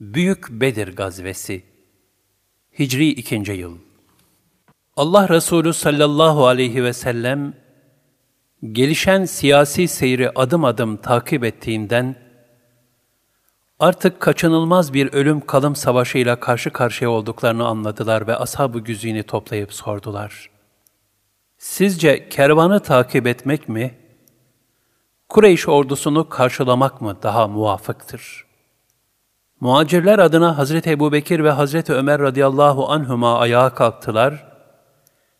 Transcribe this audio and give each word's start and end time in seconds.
Büyük 0.00 0.50
Bedir 0.50 0.96
Gazvesi 0.96 1.64
Hicri 2.78 3.08
2. 3.08 3.52
Yıl 3.52 3.78
Allah 4.96 5.28
Resulü 5.28 5.72
sallallahu 5.72 6.46
aleyhi 6.46 6.84
ve 6.84 6.92
sellem 6.92 7.54
gelişen 8.72 9.24
siyasi 9.24 9.88
seyri 9.88 10.30
adım 10.30 10.64
adım 10.64 10.96
takip 10.96 11.44
ettiğinden 11.44 12.16
artık 13.80 14.20
kaçınılmaz 14.20 14.94
bir 14.94 15.12
ölüm 15.12 15.40
kalım 15.40 15.76
savaşıyla 15.76 16.40
karşı 16.40 16.70
karşıya 16.70 17.10
olduklarını 17.10 17.66
anladılar 17.66 18.26
ve 18.26 18.36
ashab-ı 18.36 18.78
güzini 18.78 19.22
toplayıp 19.22 19.72
sordular. 19.72 20.50
Sizce 21.58 22.28
kervanı 22.28 22.80
takip 22.80 23.26
etmek 23.26 23.68
mi, 23.68 23.94
Kureyş 25.28 25.68
ordusunu 25.68 26.28
karşılamak 26.28 27.00
mı 27.00 27.22
daha 27.22 27.48
muvafıktır?'' 27.48 28.47
Muhacirler 29.60 30.18
adına 30.18 30.58
Hazreti 30.58 30.90
Ebubekir 30.90 31.44
ve 31.44 31.50
Hazreti 31.50 31.92
Ömer 31.92 32.20
radıyallahu 32.20 32.88
anhuma 32.88 33.38
ayağa 33.38 33.74
kalktılar 33.74 34.48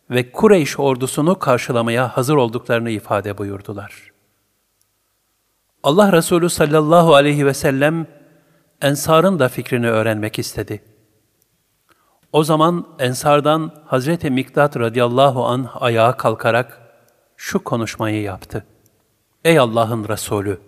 ve 0.09 0.31
Kureyş 0.31 0.79
ordusunu 0.79 1.39
karşılamaya 1.39 2.17
hazır 2.17 2.35
olduklarını 2.35 2.89
ifade 2.89 3.37
buyurdular. 3.37 4.11
Allah 5.83 6.11
Resulü 6.11 6.49
sallallahu 6.49 7.15
aleyhi 7.15 7.45
ve 7.45 7.53
sellem 7.53 8.07
Ensar'ın 8.81 9.39
da 9.39 9.49
fikrini 9.49 9.89
öğrenmek 9.89 10.39
istedi. 10.39 10.83
O 12.31 12.43
zaman 12.43 12.87
Ensar'dan 12.99 13.71
Hazreti 13.85 14.29
Miktat 14.29 14.77
radıyallahu 14.77 15.45
anh 15.45 15.81
ayağa 15.81 16.17
kalkarak 16.17 16.81
şu 17.37 17.63
konuşmayı 17.63 18.21
yaptı. 18.21 18.65
Ey 19.43 19.59
Allah'ın 19.59 20.07
Resulü! 20.07 20.59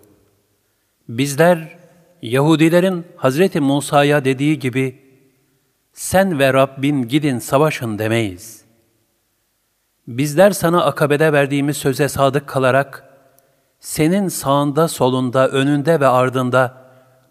Bizler 1.08 1.81
Yahudilerin 2.22 3.06
Hazreti 3.16 3.60
Musa'ya 3.60 4.24
dediği 4.24 4.58
gibi 4.58 5.02
sen 5.92 6.38
ve 6.38 6.52
Rabbin 6.52 7.08
gidin 7.08 7.38
savaşın 7.38 7.98
demeyiz. 7.98 8.64
Bizler 10.08 10.50
sana 10.50 10.84
akabede 10.84 11.32
verdiğimiz 11.32 11.76
söze 11.76 12.08
sadık 12.08 12.46
kalarak 12.46 13.04
senin 13.80 14.28
sağında, 14.28 14.88
solunda, 14.88 15.48
önünde 15.48 16.00
ve 16.00 16.06
ardında 16.06 16.74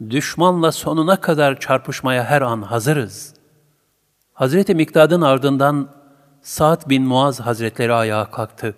düşmanla 0.09 0.71
sonuna 0.71 1.21
kadar 1.21 1.59
çarpışmaya 1.59 2.23
her 2.23 2.41
an 2.41 2.61
hazırız. 2.61 3.33
Hazreti 4.33 4.75
Miktad'ın 4.75 5.21
ardından 5.21 5.89
Sa'd 6.41 6.89
bin 6.89 7.03
Muaz 7.03 7.39
Hazretleri 7.39 7.93
ayağa 7.93 8.31
kalktı. 8.31 8.75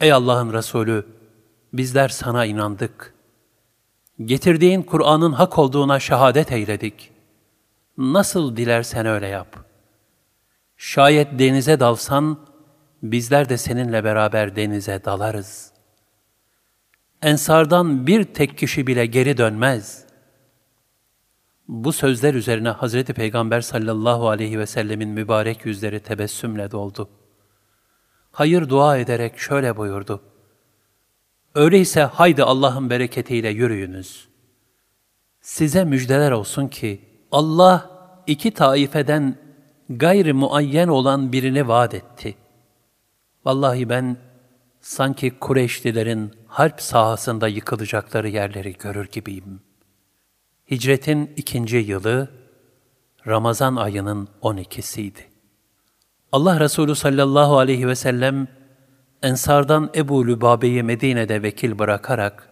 Ey 0.00 0.12
Allah'ın 0.12 0.52
Resulü, 0.52 1.06
bizler 1.72 2.08
sana 2.08 2.44
inandık.'' 2.44 3.17
Getirdiğin 4.24 4.82
Kur'an'ın 4.82 5.32
hak 5.32 5.58
olduğuna 5.58 6.00
şehadet 6.00 6.52
eyledik. 6.52 7.10
Nasıl 7.98 8.56
dilersen 8.56 9.06
öyle 9.06 9.26
yap. 9.26 9.64
Şayet 10.76 11.38
denize 11.38 11.80
dalsan, 11.80 12.38
bizler 13.02 13.48
de 13.48 13.56
seninle 13.56 14.04
beraber 14.04 14.56
denize 14.56 15.04
dalarız. 15.04 15.72
Ensardan 17.22 18.06
bir 18.06 18.24
tek 18.24 18.58
kişi 18.58 18.86
bile 18.86 19.06
geri 19.06 19.36
dönmez. 19.36 20.04
Bu 21.68 21.92
sözler 21.92 22.34
üzerine 22.34 22.68
Hazreti 22.68 23.14
Peygamber 23.14 23.60
sallallahu 23.60 24.28
aleyhi 24.28 24.58
ve 24.58 24.66
sellemin 24.66 25.08
mübarek 25.08 25.66
yüzleri 25.66 26.00
tebessümle 26.00 26.70
doldu. 26.70 27.08
Hayır 28.30 28.68
dua 28.68 28.96
ederek 28.96 29.38
şöyle 29.38 29.76
buyurdu. 29.76 30.22
Öyleyse 31.54 32.02
haydi 32.02 32.42
Allah'ın 32.42 32.90
bereketiyle 32.90 33.48
yürüyünüz. 33.48 34.28
Size 35.40 35.84
müjdeler 35.84 36.30
olsun 36.30 36.68
ki 36.68 37.00
Allah 37.32 37.90
iki 38.26 38.50
taifeden 38.50 39.36
gayri 39.90 40.32
muayyen 40.32 40.88
olan 40.88 41.32
birini 41.32 41.68
vaat 41.68 41.94
etti. 41.94 42.34
Vallahi 43.44 43.88
ben 43.88 44.16
sanki 44.80 45.38
Kureyşlilerin 45.38 46.32
harp 46.46 46.82
sahasında 46.82 47.48
yıkılacakları 47.48 48.28
yerleri 48.28 48.72
görür 48.72 49.08
gibiyim. 49.12 49.60
Hicretin 50.70 51.32
ikinci 51.36 51.76
yılı 51.76 52.28
Ramazan 53.26 53.76
ayının 53.76 54.28
on 54.40 54.56
ikisiydi. 54.56 55.20
Allah 56.32 56.60
Resulü 56.60 56.94
sallallahu 56.94 57.58
aleyhi 57.58 57.88
ve 57.88 57.94
sellem 57.94 58.48
Ensardan 59.22 59.90
Ebu 59.94 60.26
Lübabe'yi 60.26 60.82
Medine'de 60.82 61.42
vekil 61.42 61.78
bırakarak 61.78 62.48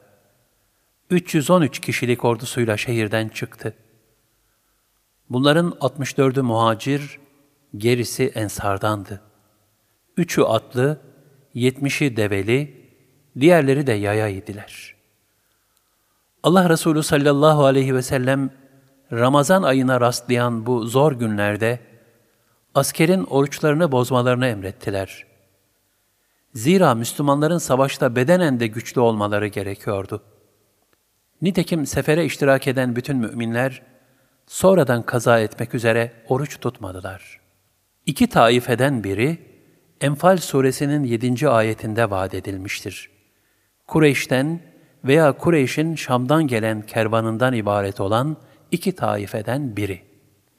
313 1.10 1.81
kişilik 1.81 2.25
ordusuyla 2.25 2.77
şehirden 2.77 3.28
çıktı. 3.28 3.75
Bunların 5.31 5.71
64'ü 5.71 6.43
muhacir, 6.43 7.19
gerisi 7.77 8.32
ensardandı. 8.34 9.21
Üçü 10.16 10.43
atlı, 10.43 11.00
yetmişi 11.54 12.16
develi, 12.16 12.91
diğerleri 13.41 13.87
de 13.87 13.93
yaya 13.93 14.28
idiler. 14.28 14.94
Allah 16.43 16.69
Resulü 16.69 17.03
sallallahu 17.03 17.65
aleyhi 17.65 17.94
ve 17.94 18.03
sellem 18.03 18.50
Ramazan 19.12 19.62
ayına 19.62 20.00
rastlayan 20.00 20.66
bu 20.66 20.87
zor 20.87 21.12
günlerde 21.12 21.81
askerin 22.75 23.25
oruçlarını 23.25 23.93
bozmalarını 23.93 24.47
emrettiler.'' 24.47 25.35
Zira 26.56 26.94
Müslümanların 26.94 27.58
savaşta 27.58 28.16
bedenen 28.16 28.60
de 28.60 28.66
güçlü 28.66 29.00
olmaları 29.00 29.46
gerekiyordu. 29.46 30.22
Nitekim 31.42 31.86
sefere 31.86 32.24
iştirak 32.24 32.66
eden 32.68 32.96
bütün 32.96 33.16
müminler, 33.16 33.82
sonradan 34.46 35.02
kaza 35.02 35.40
etmek 35.40 35.74
üzere 35.74 36.12
oruç 36.28 36.60
tutmadılar. 36.60 37.40
İki 38.06 38.26
taifeden 38.26 39.04
biri, 39.04 39.38
Enfal 40.00 40.36
suresinin 40.36 41.04
yedinci 41.04 41.48
ayetinde 41.48 42.10
vaat 42.10 42.34
edilmiştir. 42.34 43.10
Kureyş'ten 43.86 44.60
veya 45.04 45.32
Kureyş'in 45.32 45.94
Şam'dan 45.94 46.46
gelen 46.46 46.82
kervanından 46.82 47.54
ibaret 47.54 48.00
olan 48.00 48.36
iki 48.70 48.94
taifeden 48.94 49.76
biri. 49.76 50.02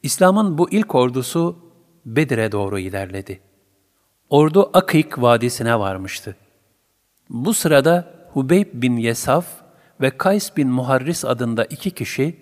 İslam'ın 0.03 0.57
bu 0.57 0.71
ilk 0.71 0.95
ordusu 0.95 1.59
Bedir'e 2.05 2.51
doğru 2.51 2.79
ilerledi. 2.79 3.47
Ordu 4.29 4.69
Akik 4.73 5.21
Vadisi'ne 5.21 5.79
varmıştı. 5.79 6.35
Bu 7.29 7.53
sırada 7.53 8.13
Hubeyb 8.33 8.67
bin 8.73 8.97
Yesaf 8.97 9.45
ve 10.01 10.17
Kays 10.17 10.57
bin 10.57 10.67
Muharris 10.67 11.25
adında 11.25 11.65
iki 11.65 11.91
kişi 11.91 12.37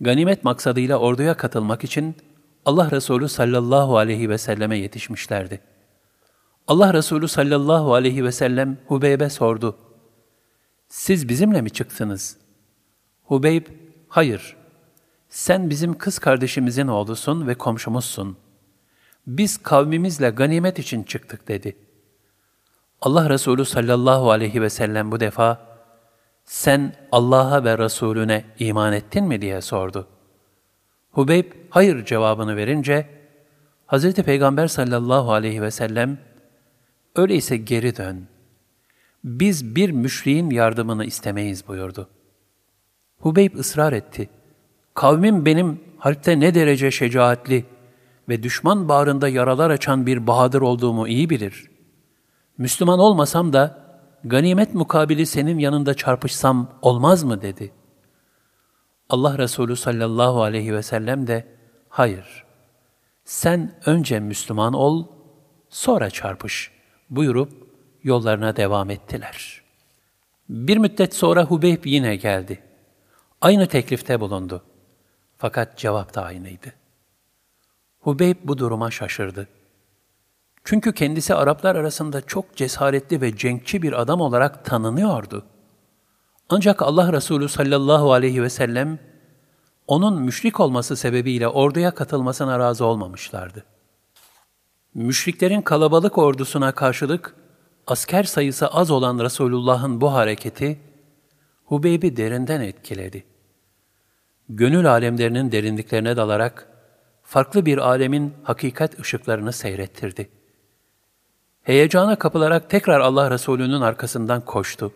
ganimet 0.00 0.44
maksadıyla 0.44 0.98
orduya 0.98 1.36
katılmak 1.36 1.84
için 1.84 2.16
Allah 2.64 2.90
Resulü 2.90 3.28
sallallahu 3.28 3.96
aleyhi 3.98 4.30
ve 4.30 4.38
selleme 4.38 4.78
yetişmişlerdi. 4.78 5.60
Allah 6.68 6.94
Resulü 6.94 7.28
sallallahu 7.28 7.94
aleyhi 7.94 8.24
ve 8.24 8.32
sellem 8.32 8.78
Hubeyb'e 8.86 9.30
sordu. 9.30 9.76
Siz 10.88 11.28
bizimle 11.28 11.62
mi 11.62 11.70
çıktınız? 11.70 12.36
Hubeyb, 13.22 13.66
hayır. 14.08 14.56
Sen 15.28 15.70
bizim 15.70 15.98
kız 15.98 16.18
kardeşimizin 16.18 16.86
oğlusun 16.86 17.46
ve 17.46 17.54
komşumuzsun.'' 17.54 18.47
Biz 19.28 19.56
kavmimizle 19.56 20.30
ganimet 20.30 20.78
için 20.78 21.02
çıktık 21.02 21.48
dedi. 21.48 21.76
Allah 23.00 23.30
Resulü 23.30 23.64
sallallahu 23.64 24.30
aleyhi 24.30 24.62
ve 24.62 24.70
sellem 24.70 25.12
bu 25.12 25.20
defa, 25.20 25.68
sen 26.44 26.94
Allah'a 27.12 27.64
ve 27.64 27.78
Resulüne 27.78 28.44
iman 28.58 28.92
ettin 28.92 29.24
mi 29.24 29.42
diye 29.42 29.60
sordu. 29.60 30.08
Hubeyb 31.10 31.52
hayır 31.70 32.04
cevabını 32.04 32.56
verince, 32.56 33.06
Hz. 33.86 34.14
Peygamber 34.14 34.66
sallallahu 34.66 35.32
aleyhi 35.32 35.62
ve 35.62 35.70
sellem, 35.70 36.18
öyleyse 37.16 37.56
geri 37.56 37.96
dön. 37.96 38.26
Biz 39.24 39.76
bir 39.76 39.90
müşriğin 39.90 40.50
yardımını 40.50 41.04
istemeyiz 41.04 41.68
buyurdu. 41.68 42.08
Hubeyb 43.18 43.54
ısrar 43.54 43.92
etti. 43.92 44.28
Kavmim 44.94 45.46
benim 45.46 45.80
harpte 45.98 46.40
ne 46.40 46.54
derece 46.54 46.90
şecaatli, 46.90 47.64
ve 48.28 48.42
düşman 48.42 48.88
bağrında 48.88 49.28
yaralar 49.28 49.70
açan 49.70 50.06
bir 50.06 50.26
bahadır 50.26 50.60
olduğumu 50.60 51.08
iyi 51.08 51.30
bilir. 51.30 51.70
Müslüman 52.58 52.98
olmasam 52.98 53.52
da 53.52 53.88
ganimet 54.24 54.74
mukabili 54.74 55.26
senin 55.26 55.58
yanında 55.58 55.94
çarpışsam 55.94 56.70
olmaz 56.82 57.22
mı 57.22 57.42
dedi. 57.42 57.72
Allah 59.08 59.38
Resulü 59.38 59.76
sallallahu 59.76 60.42
aleyhi 60.42 60.74
ve 60.74 60.82
sellem 60.82 61.26
de 61.26 61.46
hayır 61.88 62.44
sen 63.24 63.72
önce 63.86 64.20
Müslüman 64.20 64.72
ol 64.72 65.06
sonra 65.68 66.10
çarpış 66.10 66.70
buyurup 67.10 67.52
yollarına 68.02 68.56
devam 68.56 68.90
ettiler. 68.90 69.62
Bir 70.48 70.76
müddet 70.76 71.14
sonra 71.14 71.44
Hubeyb 71.44 71.84
yine 71.84 72.16
geldi. 72.16 72.62
Aynı 73.40 73.66
teklifte 73.66 74.20
bulundu. 74.20 74.62
Fakat 75.38 75.78
cevap 75.78 76.14
da 76.14 76.24
aynıydı. 76.24 76.72
Hubeyb 78.00 78.36
bu 78.44 78.58
duruma 78.58 78.90
şaşırdı. 78.90 79.48
Çünkü 80.64 80.92
kendisi 80.92 81.34
Araplar 81.34 81.76
arasında 81.76 82.20
çok 82.20 82.56
cesaretli 82.56 83.20
ve 83.20 83.36
cenkçi 83.36 83.82
bir 83.82 84.00
adam 84.00 84.20
olarak 84.20 84.64
tanınıyordu. 84.64 85.44
Ancak 86.48 86.82
Allah 86.82 87.12
Resulü 87.12 87.48
sallallahu 87.48 88.12
aleyhi 88.12 88.42
ve 88.42 88.50
sellem 88.50 88.98
onun 89.86 90.22
müşrik 90.22 90.60
olması 90.60 90.96
sebebiyle 90.96 91.48
orduya 91.48 91.90
katılmasına 91.90 92.58
razı 92.58 92.84
olmamışlardı. 92.84 93.64
Müşriklerin 94.94 95.62
kalabalık 95.62 96.18
ordusuna 96.18 96.72
karşılık 96.72 97.34
asker 97.86 98.24
sayısı 98.24 98.68
az 98.68 98.90
olan 98.90 99.18
Resulullah'ın 99.18 100.00
bu 100.00 100.12
hareketi 100.12 100.80
Hubeyb'i 101.64 102.16
derinden 102.16 102.60
etkiledi. 102.60 103.24
Gönül 104.48 104.90
alemlerinin 104.90 105.52
derinliklerine 105.52 106.16
dalarak 106.16 106.67
farklı 107.28 107.66
bir 107.66 107.78
alemin 107.78 108.34
hakikat 108.42 109.00
ışıklarını 109.00 109.52
seyrettirdi. 109.52 110.30
Heyecana 111.62 112.16
kapılarak 112.16 112.70
tekrar 112.70 113.00
Allah 113.00 113.30
Resulü'nün 113.30 113.80
arkasından 113.80 114.40
koştu. 114.40 114.92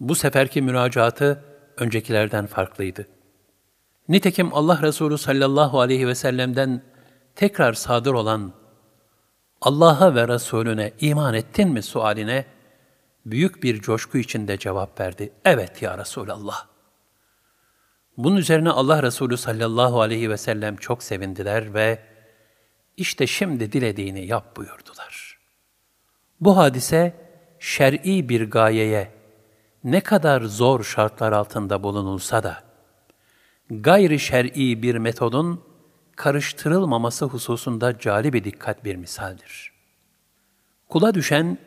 Bu 0.00 0.14
seferki 0.14 0.62
müracaatı 0.62 1.44
öncekilerden 1.76 2.46
farklıydı. 2.46 3.08
Nitekim 4.08 4.54
Allah 4.54 4.82
Resulü 4.82 5.18
sallallahu 5.18 5.80
aleyhi 5.80 6.08
ve 6.08 6.14
sellem'den 6.14 6.82
tekrar 7.36 7.72
sadır 7.72 8.14
olan 8.14 8.52
Allah'a 9.60 10.14
ve 10.14 10.28
Resulüne 10.28 10.92
iman 11.00 11.34
ettin 11.34 11.68
mi 11.68 11.82
sualine 11.82 12.44
büyük 13.26 13.62
bir 13.62 13.80
coşku 13.80 14.18
içinde 14.18 14.58
cevap 14.58 15.00
verdi. 15.00 15.32
Evet 15.44 15.82
ya 15.82 15.98
Resulallah. 15.98 16.71
Bunun 18.16 18.36
üzerine 18.36 18.70
Allah 18.70 19.02
Resulü 19.02 19.36
sallallahu 19.36 20.00
aleyhi 20.00 20.30
ve 20.30 20.36
sellem 20.36 20.76
çok 20.76 21.02
sevindiler 21.02 21.74
ve 21.74 21.98
işte 22.96 23.26
şimdi 23.26 23.72
dilediğini 23.72 24.26
yap 24.26 24.56
buyurdular. 24.56 25.38
Bu 26.40 26.56
hadise 26.56 27.14
şer'i 27.58 28.28
bir 28.28 28.50
gayeye 28.50 29.10
ne 29.84 30.00
kadar 30.00 30.42
zor 30.42 30.84
şartlar 30.84 31.32
altında 31.32 31.82
bulunulsa 31.82 32.42
da 32.42 32.62
gayri 33.70 34.18
şer'i 34.18 34.82
bir 34.82 34.94
metodun 34.94 35.60
karıştırılmaması 36.16 37.24
hususunda 37.24 37.98
cali 37.98 38.32
bir 38.32 38.44
dikkat 38.44 38.84
bir 38.84 38.96
misaldir. 38.96 39.72
Kula 40.88 41.14
düşen, 41.14 41.58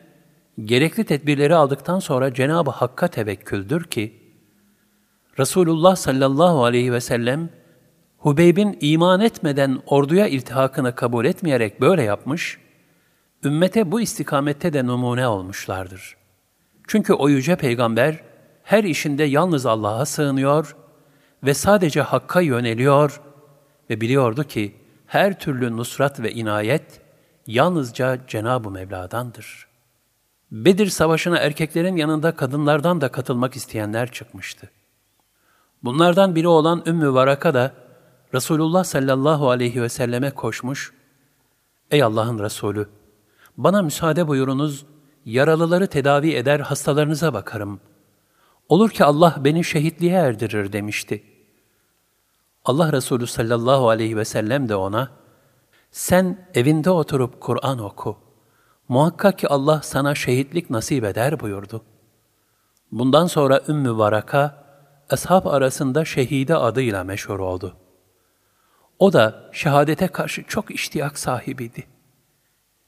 gerekli 0.64 1.04
tedbirleri 1.04 1.54
aldıktan 1.54 1.98
sonra 1.98 2.34
Cenab-ı 2.34 2.70
Hakk'a 2.70 3.08
tevekküldür 3.08 3.84
ki, 3.84 4.25
Resulullah 5.38 5.96
sallallahu 5.96 6.64
aleyhi 6.64 6.92
ve 6.92 7.00
sellem, 7.00 7.50
Hubeyb'in 8.18 8.78
iman 8.80 9.20
etmeden 9.20 9.82
orduya 9.86 10.26
iltihakını 10.26 10.94
kabul 10.94 11.24
etmeyerek 11.24 11.80
böyle 11.80 12.02
yapmış, 12.02 12.58
ümmete 13.44 13.92
bu 13.92 14.00
istikamette 14.00 14.72
de 14.72 14.86
numune 14.86 15.28
olmuşlardır. 15.28 16.16
Çünkü 16.86 17.12
o 17.12 17.28
yüce 17.28 17.56
peygamber, 17.56 18.20
her 18.62 18.84
işinde 18.84 19.24
yalnız 19.24 19.66
Allah'a 19.66 20.06
sığınıyor 20.06 20.76
ve 21.44 21.54
sadece 21.54 22.00
Hakk'a 22.00 22.40
yöneliyor 22.40 23.20
ve 23.90 24.00
biliyordu 24.00 24.44
ki 24.44 24.74
her 25.06 25.38
türlü 25.38 25.76
nusrat 25.76 26.20
ve 26.20 26.32
inayet 26.32 27.00
yalnızca 27.46 28.18
Cenab-ı 28.26 28.70
Mevla'dandır. 28.70 29.66
Bedir 30.52 30.86
Savaşı'na 30.86 31.38
erkeklerin 31.38 31.96
yanında 31.96 32.36
kadınlardan 32.36 33.00
da 33.00 33.08
katılmak 33.08 33.56
isteyenler 33.56 34.12
çıkmıştı. 34.12 34.70
Bunlardan 35.86 36.34
biri 36.34 36.48
olan 36.48 36.82
Ümmü 36.86 37.14
Varaka 37.14 37.54
da 37.54 37.72
Resulullah 38.34 38.84
sallallahu 38.84 39.50
aleyhi 39.50 39.82
ve 39.82 39.88
selleme 39.88 40.30
koşmuş, 40.30 40.92
Ey 41.90 42.02
Allah'ın 42.02 42.38
Resulü! 42.38 42.88
Bana 43.56 43.82
müsaade 43.82 44.28
buyurunuz, 44.28 44.86
yaralıları 45.24 45.86
tedavi 45.86 46.32
eder, 46.32 46.60
hastalarınıza 46.60 47.34
bakarım. 47.34 47.80
Olur 48.68 48.90
ki 48.90 49.04
Allah 49.04 49.36
beni 49.38 49.64
şehitliğe 49.64 50.12
erdirir 50.12 50.72
demişti.'' 50.72 51.36
Allah 52.66 52.92
Resulü 52.92 53.26
sallallahu 53.26 53.88
aleyhi 53.88 54.16
ve 54.16 54.24
sellem 54.24 54.68
de 54.68 54.76
ona, 54.76 55.10
sen 55.90 56.48
evinde 56.54 56.90
oturup 56.90 57.40
Kur'an 57.40 57.78
oku. 57.78 58.16
Muhakkak 58.88 59.38
ki 59.38 59.48
Allah 59.48 59.80
sana 59.82 60.14
şehitlik 60.14 60.70
nasip 60.70 61.04
eder 61.04 61.40
buyurdu. 61.40 61.82
Bundan 62.92 63.26
sonra 63.26 63.60
Ümmü 63.68 63.98
Varaka, 63.98 64.65
ashab 65.10 65.46
arasında 65.46 66.04
şehide 66.04 66.56
adıyla 66.56 67.04
meşhur 67.04 67.38
oldu. 67.38 67.76
O 68.98 69.12
da 69.12 69.50
şehadete 69.52 70.08
karşı 70.08 70.44
çok 70.44 70.70
iştiyak 70.70 71.18
sahibiydi. 71.18 71.84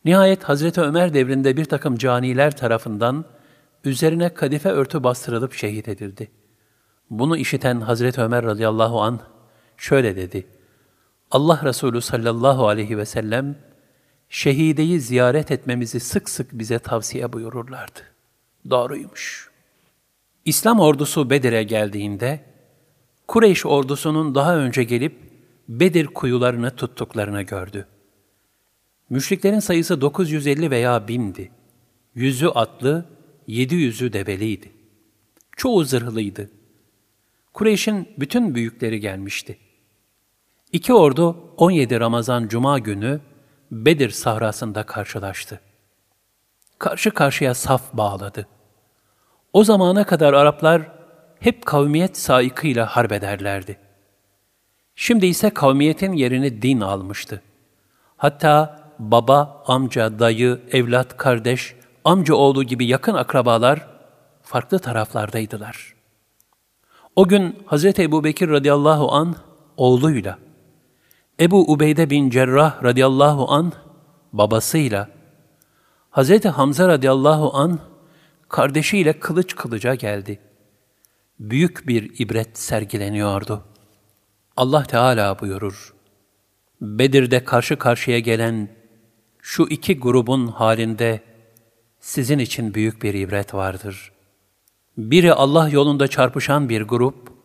Nihayet 0.04 0.44
Hazreti 0.44 0.80
Ömer 0.80 1.14
devrinde 1.14 1.56
bir 1.56 1.64
takım 1.64 1.96
caniler 1.96 2.56
tarafından 2.56 3.24
üzerine 3.84 4.34
kadife 4.34 4.68
örtü 4.68 5.02
bastırılıp 5.04 5.52
şehit 5.52 5.88
edildi. 5.88 6.30
Bunu 7.10 7.36
işiten 7.36 7.80
Hazreti 7.80 8.20
Ömer 8.20 8.44
radıyallahu 8.44 9.02
anh 9.02 9.18
şöyle 9.76 10.16
dedi. 10.16 10.46
Allah 11.30 11.60
Resulü 11.64 12.00
sallallahu 12.00 12.68
aleyhi 12.68 12.98
ve 12.98 13.04
sellem 13.04 13.56
şehideyi 14.28 15.00
ziyaret 15.00 15.50
etmemizi 15.50 16.00
sık 16.00 16.30
sık 16.30 16.52
bize 16.52 16.78
tavsiye 16.78 17.32
buyururlardı. 17.32 18.00
Doğruymuş. 18.70 19.50
İslam 20.48 20.80
ordusu 20.80 21.30
Bedir'e 21.30 21.62
geldiğinde 21.62 22.40
Kureyş 23.28 23.66
ordusunun 23.66 24.34
daha 24.34 24.56
önce 24.56 24.84
gelip 24.84 25.16
Bedir 25.68 26.06
kuyularını 26.06 26.76
tuttuklarını 26.76 27.42
gördü. 27.42 27.86
Müşriklerin 29.10 29.60
sayısı 29.60 30.00
950 30.00 30.70
veya 30.70 30.96
1000'di. 30.96 31.50
Yüzü 32.14 32.46
atlı, 32.46 33.04
yedi 33.46 33.74
yüzü 33.74 34.12
debeliydi. 34.12 34.72
Çoğu 35.56 35.84
zırhlıydı. 35.84 36.50
Kureyş'in 37.52 38.08
bütün 38.18 38.54
büyükleri 38.54 39.00
gelmişti. 39.00 39.58
İki 40.72 40.94
ordu 40.94 41.54
17 41.56 42.00
Ramazan 42.00 42.48
Cuma 42.48 42.78
günü 42.78 43.20
Bedir 43.70 44.10
sahrasında 44.10 44.82
karşılaştı. 44.82 45.60
Karşı 46.78 47.10
karşıya 47.10 47.54
saf 47.54 47.92
bağladı. 47.92 48.46
O 49.58 49.64
zamana 49.64 50.04
kadar 50.04 50.32
Araplar 50.32 50.82
hep 51.40 51.66
kavmiyet 51.66 52.16
saikıyla 52.16 52.86
harbederlerdi. 52.86 53.78
Şimdi 54.94 55.26
ise 55.26 55.50
kavmiyetin 55.50 56.12
yerini 56.12 56.62
din 56.62 56.80
almıştı. 56.80 57.42
Hatta 58.16 58.80
baba, 58.98 59.62
amca, 59.66 60.18
dayı, 60.18 60.60
evlat, 60.72 61.16
kardeş, 61.16 61.74
amca 62.04 62.34
oğlu 62.34 62.64
gibi 62.64 62.86
yakın 62.86 63.14
akrabalar 63.14 63.88
farklı 64.42 64.78
taraflardaydılar. 64.78 65.94
O 67.16 67.28
gün 67.28 67.56
Hz. 67.66 67.84
Ebu 67.84 68.24
Bekir 68.24 68.50
radıyallahu 68.50 69.12
an 69.12 69.36
oğluyla, 69.76 70.38
Ebu 71.40 71.72
Ubeyde 71.72 72.10
bin 72.10 72.30
Cerrah 72.30 72.84
radıyallahu 72.84 73.52
an 73.52 73.72
babasıyla, 74.32 75.08
Hz. 76.10 76.44
Hamza 76.44 76.88
radıyallahu 76.88 77.56
an 77.56 77.78
kardeşiyle 78.48 79.20
kılıç 79.20 79.56
kılıca 79.56 79.94
geldi. 79.94 80.38
Büyük 81.40 81.88
bir 81.88 82.12
ibret 82.18 82.58
sergileniyordu. 82.58 83.64
Allah 84.56 84.84
Teala 84.84 85.40
buyurur, 85.40 85.94
Bedir'de 86.80 87.44
karşı 87.44 87.76
karşıya 87.76 88.18
gelen 88.18 88.68
şu 89.42 89.66
iki 89.70 89.98
grubun 89.98 90.46
halinde 90.46 91.20
sizin 92.00 92.38
için 92.38 92.74
büyük 92.74 93.02
bir 93.02 93.14
ibret 93.14 93.54
vardır. 93.54 94.12
Biri 94.96 95.32
Allah 95.32 95.68
yolunda 95.68 96.08
çarpışan 96.08 96.68
bir 96.68 96.82
grup, 96.82 97.38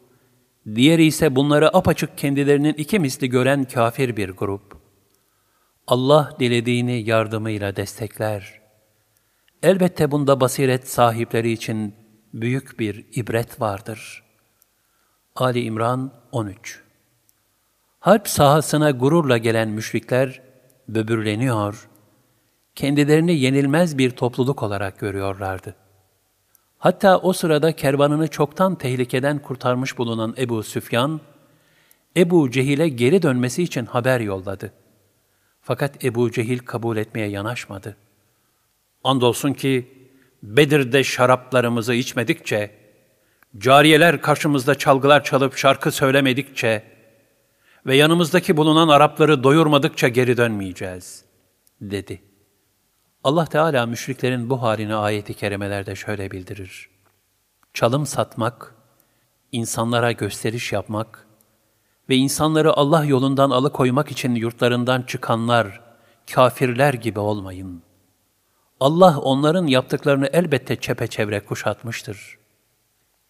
Diğeri 0.76 1.06
ise 1.06 1.36
bunları 1.36 1.78
apaçık 1.78 2.18
kendilerinin 2.18 2.74
iki 2.74 3.00
misli 3.00 3.30
gören 3.30 3.64
kafir 3.64 4.18
bir 4.18 4.30
grup. 4.30 4.78
Allah 5.88 6.36
dilediğini 6.40 7.10
yardımıyla 7.10 7.76
destekler. 7.76 8.63
Elbette 9.64 10.12
bunda 10.12 10.40
basiret 10.40 10.88
sahipleri 10.88 11.52
için 11.52 11.96
büyük 12.34 12.80
bir 12.80 13.06
ibret 13.16 13.62
vardır. 13.62 14.24
Ali 15.36 15.62
İmran 15.62 16.12
13 16.32 16.82
Harp 18.00 18.28
sahasına 18.28 18.92
gururla 18.92 19.38
gelen 19.38 19.70
müşrikler 19.70 20.42
böbürleniyor, 20.88 21.90
kendilerini 22.76 23.40
yenilmez 23.40 23.98
bir 23.98 24.12
topluluk 24.12 24.64
olarak 24.64 25.00
görüyorlardı. 25.00 25.76
Hatta 26.78 27.18
o 27.18 27.34
sırada 27.34 27.76
kervanını 27.76 28.28
çoktan 28.28 28.76
tehlikeden 28.76 29.40
kurtarmış 29.40 29.98
bulunan 29.98 30.36
Ebu 30.38 30.64
Süfyan, 30.64 31.22
Ebu 32.18 32.52
Cehil'e 32.52 32.90
geri 32.90 33.22
dönmesi 33.22 33.64
için 33.64 33.86
haber 33.86 34.20
yolladı. 34.20 34.74
Fakat 35.62 36.06
Ebu 36.06 36.32
Cehil 36.32 36.60
kabul 36.60 36.98
etmeye 36.98 37.28
yanaşmadı. 37.28 37.98
Andolsun 39.04 39.54
ki 39.54 39.90
Bedir'de 40.44 41.04
şaraplarımızı 41.04 41.94
içmedikçe, 41.94 42.72
cariyeler 43.58 44.22
karşımızda 44.22 44.76
çalgılar 44.76 45.24
çalıp 45.24 45.58
şarkı 45.58 45.92
söylemedikçe 45.92 46.84
ve 47.86 47.96
yanımızdaki 47.96 48.58
bulunan 48.58 48.88
Arapları 48.88 49.44
doyurmadıkça 49.44 50.08
geri 50.08 50.38
dönmeyeceğiz, 50.38 51.26
dedi.'' 51.82 52.34
Allah 53.24 53.46
Teala 53.46 53.86
müşriklerin 53.86 54.50
bu 54.50 54.62
halini 54.62 54.96
ayeti 54.96 55.34
kerimelerde 55.34 55.96
şöyle 55.96 56.32
bildirir. 56.32 56.90
Çalım 57.74 58.06
satmak, 58.06 58.76
insanlara 59.52 60.12
gösteriş 60.12 60.72
yapmak 60.72 61.28
ve 62.10 62.16
insanları 62.16 62.74
Allah 62.74 63.06
yolundan 63.06 63.50
alıkoymak 63.50 64.12
için 64.12 64.36
yurtlarından 64.36 65.02
çıkanlar, 65.02 65.82
kafirler 66.34 66.94
gibi 66.94 67.20
olmayın. 67.20 67.84
Allah 68.84 69.20
onların 69.20 69.68
yaptıklarını 69.68 70.30
elbette 70.34 70.76
çepeçevre 70.76 71.40
kuşatmıştır. 71.40 72.38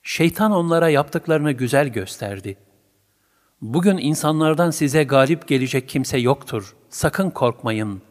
Şeytan 0.03 0.51
onlara 0.51 0.89
yaptıklarını 0.89 1.51
güzel 1.51 1.87
gösterdi. 1.87 2.57
Bugün 3.61 3.97
insanlardan 3.97 4.71
size 4.71 5.03
galip 5.03 5.47
gelecek 5.47 5.89
kimse 5.89 6.17
yoktur. 6.17 6.75
Sakın 6.89 7.29
korkmayın. 7.29 8.01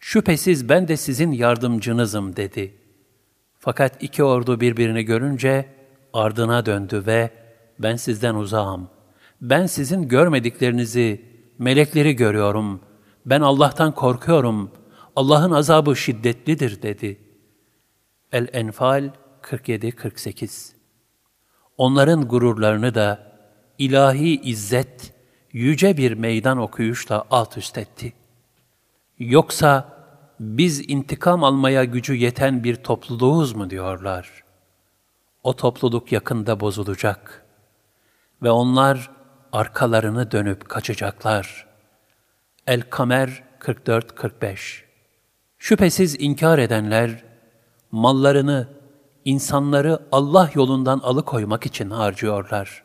Şüphesiz 0.00 0.68
ben 0.68 0.88
de 0.88 0.96
sizin 0.96 1.32
yardımcınızım 1.32 2.36
dedi. 2.36 2.74
Fakat 3.58 4.02
iki 4.02 4.24
ordu 4.24 4.60
birbirini 4.60 5.02
görünce 5.02 5.66
ardına 6.12 6.66
döndü 6.66 7.02
ve 7.06 7.30
ben 7.78 7.96
sizden 7.96 8.34
uzağım. 8.34 8.88
Ben 9.40 9.66
sizin 9.66 10.08
görmediklerinizi, 10.08 11.24
melekleri 11.58 12.16
görüyorum. 12.16 12.80
Ben 13.26 13.40
Allah'tan 13.40 13.92
korkuyorum. 13.94 14.79
Allah'ın 15.16 15.50
azabı 15.50 15.96
şiddetlidir 15.96 16.82
dedi. 16.82 17.20
El-Enfal 18.32 19.10
47-48 19.42 20.72
Onların 21.78 22.28
gururlarını 22.28 22.94
da 22.94 23.32
ilahi 23.78 24.40
izzet, 24.40 25.14
yüce 25.52 25.96
bir 25.96 26.12
meydan 26.12 26.58
okuyuşla 26.58 27.24
alt 27.30 27.56
üst 27.58 27.78
etti. 27.78 28.12
Yoksa 29.18 30.00
biz 30.40 30.90
intikam 30.90 31.44
almaya 31.44 31.84
gücü 31.84 32.14
yeten 32.14 32.64
bir 32.64 32.76
topluluğuz 32.76 33.52
mu 33.52 33.70
diyorlar. 33.70 34.44
O 35.42 35.56
topluluk 35.56 36.12
yakında 36.12 36.60
bozulacak 36.60 37.46
ve 38.42 38.50
onlar 38.50 39.10
arkalarını 39.52 40.30
dönüp 40.30 40.68
kaçacaklar. 40.68 41.66
El-Kamer 42.66 43.42
44-45 43.60 44.89
Şüphesiz 45.60 46.16
inkar 46.20 46.58
edenler, 46.58 47.24
mallarını, 47.90 48.68
insanları 49.24 49.98
Allah 50.12 50.50
yolundan 50.54 50.98
alıkoymak 50.98 51.66
için 51.66 51.90
harcıyorlar. 51.90 52.82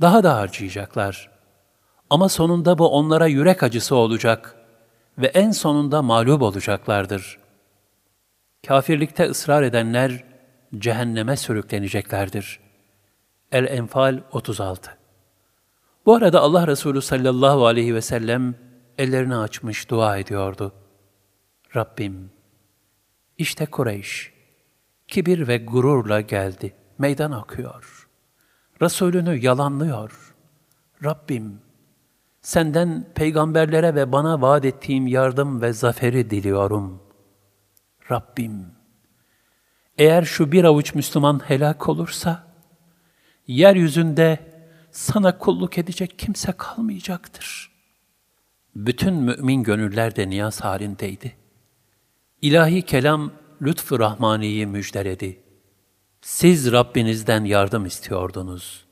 Daha 0.00 0.22
da 0.22 0.36
harcayacaklar. 0.36 1.30
Ama 2.10 2.28
sonunda 2.28 2.78
bu 2.78 2.88
onlara 2.88 3.26
yürek 3.26 3.62
acısı 3.62 3.96
olacak 3.96 4.54
ve 5.18 5.26
en 5.26 5.50
sonunda 5.50 6.02
mağlup 6.02 6.42
olacaklardır. 6.42 7.38
Kafirlikte 8.66 9.24
ısrar 9.30 9.62
edenler 9.62 10.24
cehenneme 10.78 11.36
sürükleneceklerdir. 11.36 12.60
El-Enfal 13.52 14.20
36 14.32 14.90
Bu 16.06 16.14
arada 16.14 16.40
Allah 16.40 16.66
Resulü 16.66 17.02
sallallahu 17.02 17.66
aleyhi 17.66 17.94
ve 17.94 18.02
sellem 18.02 18.54
ellerini 18.98 19.36
açmış 19.36 19.90
dua 19.90 20.18
ediyordu. 20.18 20.72
Rabbim, 21.76 22.30
işte 23.38 23.66
Kureyş, 23.66 24.32
kibir 25.08 25.48
ve 25.48 25.58
gururla 25.58 26.20
geldi, 26.20 26.74
meydan 26.98 27.30
akıyor. 27.30 28.08
Resulünü 28.82 29.34
yalanlıyor. 29.36 30.34
Rabbim, 31.04 31.60
senden 32.40 33.12
peygamberlere 33.14 33.94
ve 33.94 34.12
bana 34.12 34.40
vaat 34.40 34.64
ettiğim 34.64 35.06
yardım 35.06 35.62
ve 35.62 35.72
zaferi 35.72 36.30
diliyorum. 36.30 37.02
Rabbim, 38.10 38.66
eğer 39.98 40.22
şu 40.22 40.52
bir 40.52 40.64
avuç 40.64 40.94
Müslüman 40.94 41.40
helak 41.48 41.88
olursa, 41.88 42.46
yeryüzünde 43.46 44.38
sana 44.90 45.38
kulluk 45.38 45.78
edecek 45.78 46.18
kimse 46.18 46.52
kalmayacaktır. 46.52 47.70
Bütün 48.76 49.14
mümin 49.14 49.62
gönüller 49.62 50.16
de 50.16 50.30
niyaz 50.30 50.60
halindeydi. 50.60 51.47
İlahi 52.42 52.82
kelam 52.82 53.30
lütfu 53.62 53.98
Rahmani'yi 53.98 54.66
müjdeledi. 54.66 55.42
Siz 56.20 56.72
Rabbinizden 56.72 57.44
yardım 57.44 57.86
istiyordunuz. 57.86 58.86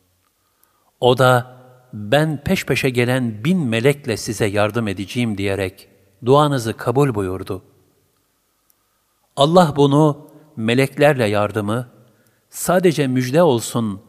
O 1.00 1.18
da 1.18 1.56
ben 1.92 2.42
peş 2.44 2.66
peşe 2.66 2.90
gelen 2.90 3.44
bin 3.44 3.58
melekle 3.58 4.16
size 4.16 4.46
yardım 4.46 4.88
edeceğim 4.88 5.38
diyerek 5.38 5.88
duanızı 6.24 6.76
kabul 6.76 7.14
buyurdu. 7.14 7.62
Allah 9.36 9.72
bunu 9.76 10.30
meleklerle 10.56 11.26
yardımı 11.26 11.88
sadece 12.50 13.06
müjde 13.06 13.42
olsun 13.42 14.02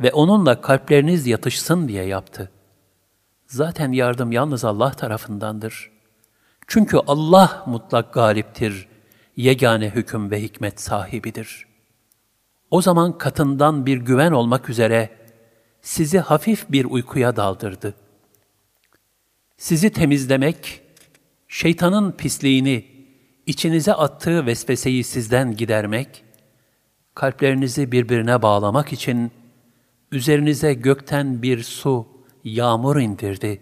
ve 0.00 0.12
onunla 0.12 0.60
kalpleriniz 0.60 1.26
yatışsın 1.26 1.88
diye 1.88 2.04
yaptı. 2.04 2.50
Zaten 3.46 3.92
yardım 3.92 4.32
yalnız 4.32 4.64
Allah 4.64 4.90
tarafındandır. 4.90 5.91
Çünkü 6.66 6.96
Allah 7.06 7.64
mutlak 7.66 8.14
galiptir, 8.14 8.88
yegane 9.36 9.90
hüküm 9.90 10.30
ve 10.30 10.42
hikmet 10.42 10.80
sahibidir. 10.80 11.66
O 12.70 12.82
zaman 12.82 13.18
katından 13.18 13.86
bir 13.86 13.96
güven 13.96 14.32
olmak 14.32 14.68
üzere 14.68 15.10
sizi 15.82 16.18
hafif 16.18 16.70
bir 16.70 16.84
uykuya 16.84 17.36
daldırdı. 17.36 17.94
Sizi 19.56 19.90
temizlemek, 19.90 20.82
şeytanın 21.48 22.12
pisliğini, 22.12 22.84
içinize 23.46 23.94
attığı 23.94 24.46
vesveseyi 24.46 25.04
sizden 25.04 25.56
gidermek, 25.56 26.24
kalplerinizi 27.14 27.92
birbirine 27.92 28.42
bağlamak 28.42 28.92
için 28.92 29.30
üzerinize 30.12 30.74
gökten 30.74 31.42
bir 31.42 31.62
su, 31.62 32.06
yağmur 32.44 32.96
indirdi. 33.00 33.60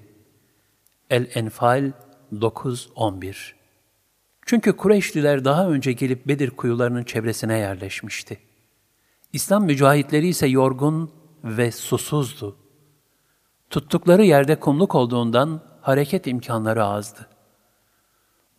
El-Enfal 1.10 1.92
9-11 2.32 3.52
Çünkü 4.46 4.76
Kureyşliler 4.76 5.44
daha 5.44 5.68
önce 5.68 5.92
gelip 5.92 6.28
Bedir 6.28 6.50
kuyularının 6.50 7.04
çevresine 7.04 7.58
yerleşmişti. 7.58 8.38
İslam 9.32 9.64
mücahitleri 9.64 10.28
ise 10.28 10.46
yorgun 10.46 11.10
ve 11.44 11.72
susuzdu. 11.72 12.56
Tuttukları 13.70 14.24
yerde 14.24 14.60
kumluk 14.60 14.94
olduğundan 14.94 15.62
hareket 15.80 16.26
imkanları 16.26 16.84
azdı. 16.84 17.26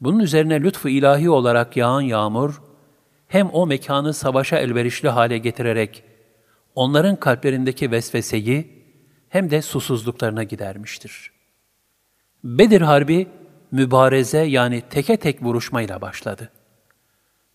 Bunun 0.02 0.20
üzerine 0.20 0.62
lütfu 0.62 0.90
ilahi 0.90 1.30
olarak 1.30 1.78
yağan 1.78 2.02
yağmur, 2.02 2.62
hem 3.28 3.50
o 3.50 3.68
mekanı 3.68 4.14
savaşa 4.14 4.58
elverişli 4.58 5.10
hale 5.10 5.38
getirerek 5.38 6.04
onların 6.76 7.16
kalplerindeki 7.16 7.92
vesveseyi 7.92 8.84
hem 9.30 9.52
de 9.52 9.62
susuzluklarına 9.62 10.44
gidermiştir. 10.44 11.32
Bedir 12.44 12.82
Harbi, 12.82 13.28
mübareze 13.72 14.40
yani 14.40 14.84
teke 14.90 15.18
tek 15.18 15.44
vuruşmayla 15.44 16.02
başladı. 16.02 16.50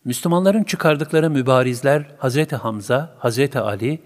Müslümanların 0.05 0.65
çıkardıkları 0.65 1.31
mübarizler 1.31 2.07
Hazreti 2.19 2.57
Hamza, 2.57 3.15
Hazreti 3.19 3.59
Ali 3.59 4.03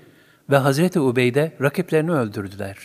ve 0.50 0.56
Hazreti 0.56 1.00
Ubeyde 1.00 1.56
rakiplerini 1.60 2.12
öldürdüler. 2.12 2.76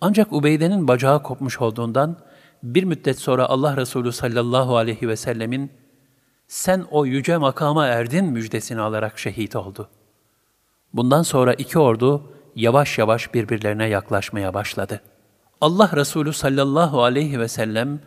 Ancak 0.00 0.32
Ubeyde'nin 0.32 0.88
bacağı 0.88 1.22
kopmuş 1.22 1.60
olduğundan 1.60 2.16
bir 2.62 2.84
müddet 2.84 3.18
sonra 3.18 3.46
Allah 3.46 3.76
Resulü 3.76 4.12
sallallahu 4.12 4.76
aleyhi 4.76 5.08
ve 5.08 5.16
sellemin 5.16 5.72
sen 6.46 6.84
o 6.90 7.06
yüce 7.06 7.36
makama 7.36 7.86
erdin 7.86 8.24
müjdesini 8.24 8.80
alarak 8.80 9.18
şehit 9.18 9.56
oldu. 9.56 9.88
Bundan 10.92 11.22
sonra 11.22 11.54
iki 11.54 11.78
ordu 11.78 12.32
yavaş 12.56 12.98
yavaş 12.98 13.34
birbirlerine 13.34 13.86
yaklaşmaya 13.86 14.54
başladı. 14.54 15.00
Allah 15.60 15.90
Resulü 15.96 16.32
sallallahu 16.32 17.02
aleyhi 17.02 17.40
ve 17.40 17.48
sellem 17.48 18.00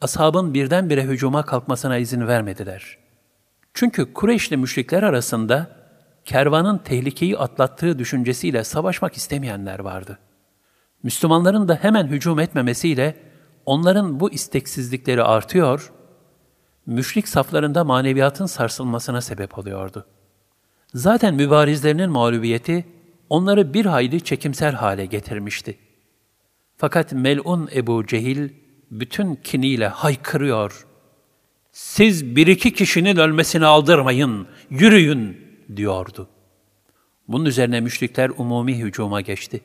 ashabın 0.00 0.54
birdenbire 0.54 1.04
hücuma 1.04 1.42
kalkmasına 1.46 1.96
izin 1.96 2.26
vermediler. 2.26 2.98
Çünkü 3.74 4.12
Kureyşli 4.12 4.56
müşrikler 4.56 5.02
arasında 5.02 5.76
kervanın 6.24 6.78
tehlikeyi 6.78 7.38
atlattığı 7.38 7.98
düşüncesiyle 7.98 8.64
savaşmak 8.64 9.16
istemeyenler 9.16 9.78
vardı. 9.78 10.18
Müslümanların 11.02 11.68
da 11.68 11.74
hemen 11.74 12.06
hücum 12.06 12.40
etmemesiyle 12.40 13.16
onların 13.66 14.20
bu 14.20 14.30
isteksizlikleri 14.30 15.22
artıyor, 15.22 15.92
müşrik 16.86 17.28
saflarında 17.28 17.84
maneviyatın 17.84 18.46
sarsılmasına 18.46 19.20
sebep 19.20 19.58
oluyordu. 19.58 20.06
Zaten 20.94 21.34
mübarizlerinin 21.34 22.10
mağlubiyeti 22.10 22.86
onları 23.28 23.74
bir 23.74 23.86
hayli 23.86 24.20
çekimser 24.20 24.72
hale 24.72 25.06
getirmişti. 25.06 25.78
Fakat 26.76 27.12
melun 27.12 27.68
Ebu 27.74 28.06
Cehil 28.06 28.48
bütün 28.90 29.34
kiniyle 29.34 29.88
haykırıyor. 29.88 30.86
Siz 31.72 32.36
bir 32.36 32.46
iki 32.46 32.74
kişinin 32.74 33.16
ölmesini 33.16 33.66
aldırmayın, 33.66 34.46
yürüyün 34.70 35.36
diyordu. 35.76 36.28
Bunun 37.28 37.44
üzerine 37.44 37.80
müşrikler 37.80 38.30
umumi 38.36 38.78
hücuma 38.78 39.20
geçti. 39.20 39.60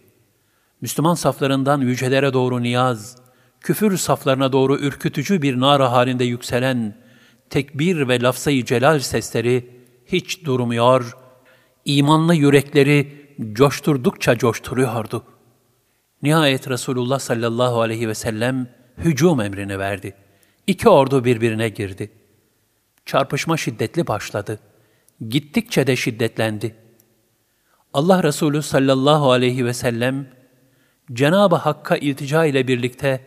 Müslüman 0.82 1.13
saflarından 1.13 1.82
yücelere 1.82 2.34
doğru 2.34 2.63
niyaz, 2.63 3.17
küfür 3.62 3.98
saflarına 3.98 4.51
doğru 4.51 4.77
ürkütücü 4.77 5.41
bir 5.41 5.60
nara 5.60 5.91
halinde 5.91 6.24
yükselen 6.24 6.96
tekbir 7.50 8.08
ve 8.08 8.22
lafzayı 8.22 8.65
celal 8.65 9.00
sesleri 9.00 9.70
hiç 10.05 10.46
durmuyor, 10.46 11.17
imanlı 11.86 12.36
yürekleri 12.36 13.25
coşturdukça 13.53 14.38
coşturuyordu. 14.38 15.24
Nihayet 16.22 16.70
Resulullah 16.70 17.20
sallallahu 17.20 17.82
aleyhi 17.82 18.08
ve 18.08 18.15
sellem 18.15 18.67
hücum 18.98 19.42
emrini 19.42 19.80
verdi. 19.80 20.14
İki 20.68 20.90
ordu 20.90 21.25
birbirine 21.25 21.70
girdi. 21.70 22.12
Çarpışma 23.06 23.58
şiddetli 23.58 24.08
başladı. 24.08 24.60
Gittikçe 25.30 25.88
de 25.88 25.96
şiddetlendi. 25.96 26.75
Allah 27.94 28.24
Resulü 28.24 28.62
sallallahu 28.62 29.32
aleyhi 29.32 29.66
ve 29.66 29.74
sellem 29.74 30.28
Cenab-ı 31.14 31.56
Hakk'a 31.56 31.98
iltica 31.98 32.46
ile 32.46 32.68
birlikte 32.68 33.25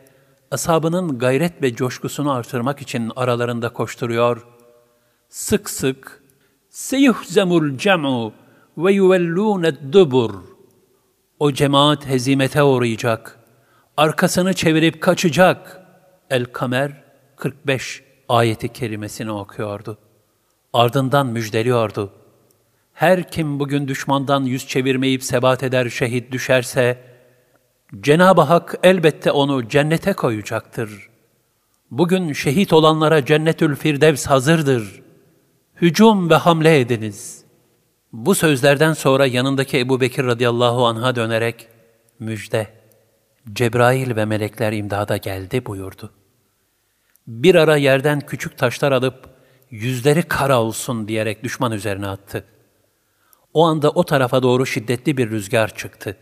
ashabının 0.50 1.18
gayret 1.18 1.62
ve 1.62 1.74
coşkusunu 1.74 2.32
artırmak 2.32 2.82
için 2.82 3.12
aralarında 3.16 3.72
koşturuyor. 3.72 4.46
Sık 5.28 5.70
sık 5.70 6.22
seyuhzemul 6.70 7.78
cem'u 7.78 8.32
ve 8.78 8.92
yuvellûned 8.92 9.92
dubur 9.92 10.34
o 11.40 11.52
cemaat 11.52 12.06
hezimete 12.06 12.62
uğrayacak. 12.62 13.38
Arkasını 13.98 14.54
çevirip 14.54 15.00
kaçacak. 15.00 15.80
El-Kamer 16.30 16.92
45 17.36 18.02
ayeti 18.28 18.68
kerimesini 18.68 19.32
okuyordu. 19.32 19.98
Ardından 20.72 21.26
müjdeliyordu. 21.26 22.12
Her 22.92 23.30
kim 23.30 23.60
bugün 23.60 23.88
düşmandan 23.88 24.42
yüz 24.42 24.68
çevirmeyip 24.68 25.24
sebat 25.24 25.62
eder 25.62 25.88
şehit 25.88 26.32
düşerse, 26.32 26.98
Cenab-ı 28.00 28.40
Hak 28.40 28.74
elbette 28.82 29.30
onu 29.30 29.68
cennete 29.68 30.12
koyacaktır. 30.12 31.08
Bugün 31.90 32.32
şehit 32.32 32.72
olanlara 32.72 33.24
cennetül 33.24 33.76
firdevs 33.76 34.26
hazırdır. 34.26 35.02
Hücum 35.80 36.30
ve 36.30 36.34
hamle 36.34 36.80
ediniz. 36.80 37.44
Bu 38.12 38.34
sözlerden 38.34 38.92
sonra 38.92 39.26
yanındaki 39.26 39.78
Ebu 39.78 40.00
Bekir 40.00 40.24
radıyallahu 40.24 40.86
anh'a 40.86 41.16
dönerek, 41.16 41.68
müjde, 42.18 42.77
Cebrail 43.52 44.16
ve 44.16 44.24
melekler 44.24 44.72
imdada 44.72 45.16
geldi 45.16 45.66
buyurdu. 45.66 46.10
Bir 47.26 47.54
ara 47.54 47.76
yerden 47.76 48.20
küçük 48.20 48.58
taşlar 48.58 48.92
alıp, 48.92 49.28
yüzleri 49.70 50.22
kara 50.22 50.60
olsun 50.62 51.08
diyerek 51.08 51.44
düşman 51.44 51.72
üzerine 51.72 52.06
attı. 52.06 52.44
O 53.54 53.64
anda 53.64 53.90
o 53.90 54.04
tarafa 54.04 54.42
doğru 54.42 54.66
şiddetli 54.66 55.16
bir 55.16 55.30
rüzgar 55.30 55.74
çıktı. 55.74 56.16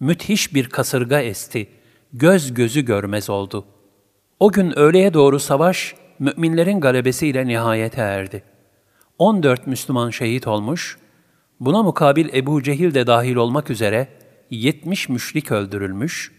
Müthiş 0.00 0.54
bir 0.54 0.68
kasırga 0.68 1.20
esti. 1.20 1.68
Göz 2.12 2.54
gözü 2.54 2.84
görmez 2.84 3.30
oldu. 3.30 3.64
O 4.40 4.52
gün 4.52 4.78
öğleye 4.78 5.14
doğru 5.14 5.40
savaş, 5.40 5.94
müminlerin 6.18 6.80
galebesiyle 6.80 7.46
nihayete 7.46 8.00
erdi. 8.00 8.42
14 9.18 9.66
Müslüman 9.66 10.10
şehit 10.10 10.46
olmuş, 10.46 10.98
buna 11.60 11.82
mukabil 11.82 12.34
Ebu 12.34 12.62
Cehil 12.62 12.94
de 12.94 13.06
dahil 13.06 13.36
olmak 13.36 13.70
üzere 13.70 14.08
70 14.50 15.08
müşrik 15.08 15.52
öldürülmüş, 15.52 16.32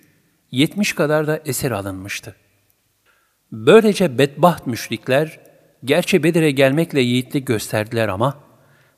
70 0.52 0.94
kadar 0.94 1.28
da 1.28 1.40
esir 1.46 1.72
alınmıştı. 1.72 2.36
Böylece 3.52 4.18
bedbaht 4.18 4.68
müşrikler, 4.68 5.40
gerçi 5.84 6.24
Bedir'e 6.24 6.52
gelmekle 6.52 7.02
yiğitlik 7.02 7.48
gösterdiler 7.48 8.08
ama, 8.08 8.38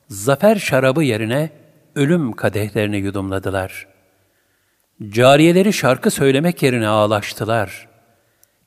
zafer 0.08 0.56
şarabı 0.56 1.02
yerine 1.02 1.50
ölüm 1.94 2.32
kadehlerini 2.32 2.96
yudumladılar. 2.96 3.86
Cariyeleri 5.08 5.72
şarkı 5.72 6.10
söylemek 6.10 6.62
yerine 6.62 6.88
ağlaştılar. 6.88 7.88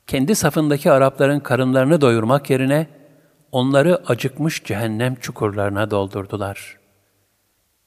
Kendi 0.08 0.36
safındaki 0.36 0.92
Arapların 0.92 1.40
karınlarını 1.40 2.02
doyurmak 2.02 2.50
yerine, 2.50 2.88
onları 3.52 4.02
acıkmış 4.08 4.64
cehennem 4.64 5.16
çukurlarına 5.16 5.92
doldurdular. 5.92 6.81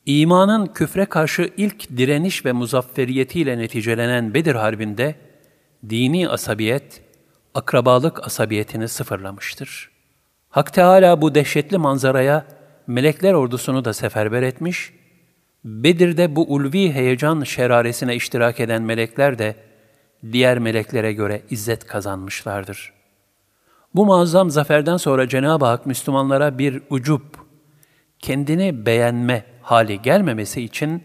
İmanın 0.07 0.67
küfre 0.67 1.05
karşı 1.05 1.51
ilk 1.57 1.97
direniş 1.97 2.45
ve 2.45 2.53
muzafferiyetiyle 2.53 3.59
neticelenen 3.59 4.35
Bedir 4.35 4.55
Harbi'nde, 4.55 5.15
dini 5.89 6.29
asabiyet, 6.29 7.03
akrabalık 7.55 8.27
asabiyetini 8.27 8.88
sıfırlamıştır. 8.88 9.90
Hak 10.49 10.75
Teala 10.75 11.23
bu 11.23 11.35
dehşetli 11.35 11.79
manzaraya 11.79 12.47
melekler 12.87 13.33
ordusunu 13.33 13.85
da 13.85 13.93
seferber 13.93 14.43
etmiş, 14.43 14.93
Bedir'de 15.64 16.37
bu 16.37 16.55
ulvi 16.55 16.93
heyecan 16.93 17.45
şeraresine 17.45 18.14
iştirak 18.14 18.61
eden 18.61 18.83
melekler 18.83 19.38
de 19.38 19.57
diğer 20.33 20.59
meleklere 20.59 21.12
göre 21.12 21.43
izzet 21.51 21.87
kazanmışlardır. 21.87 22.93
Bu 23.95 24.07
muazzam 24.07 24.51
zaferden 24.51 24.97
sonra 24.97 25.29
Cenab-ı 25.29 25.64
Hak 25.64 25.87
Müslümanlara 25.87 26.59
bir 26.59 26.83
ucup, 26.90 27.25
kendini 28.19 28.87
beğenme 28.87 29.54
hali 29.63 30.02
gelmemesi 30.02 30.62
için 30.62 31.04